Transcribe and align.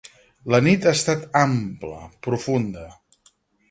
La 0.53 0.59
nit 0.67 0.87
ha 0.87 0.93
estat 1.01 1.27
ampla, 1.43 2.01
profunda. 2.29 2.91